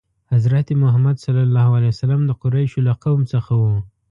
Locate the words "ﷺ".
1.25-2.19